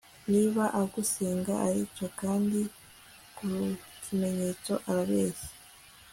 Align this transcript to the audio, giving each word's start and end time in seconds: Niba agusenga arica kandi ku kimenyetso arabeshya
Niba 0.31 0.63
agusenga 0.81 1.53
arica 1.67 2.05
kandi 2.21 2.59
ku 3.37 3.47
kimenyetso 4.03 4.73
arabeshya 4.89 5.49